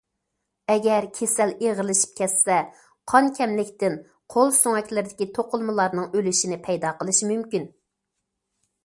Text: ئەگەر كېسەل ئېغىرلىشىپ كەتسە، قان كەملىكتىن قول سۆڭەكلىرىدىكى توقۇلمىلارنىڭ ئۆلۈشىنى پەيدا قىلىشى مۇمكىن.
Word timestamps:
ئەگەر 0.75 1.05
كېسەل 1.17 1.51
ئېغىرلىشىپ 1.65 2.15
كەتسە، 2.19 2.55
قان 3.13 3.29
كەملىكتىن 3.39 3.97
قول 4.37 4.55
سۆڭەكلىرىدىكى 4.61 5.29
توقۇلمىلارنىڭ 5.37 6.09
ئۆلۈشىنى 6.17 6.59
پەيدا 6.69 6.95
قىلىشى 7.03 7.31
مۇمكىن. 7.35 7.69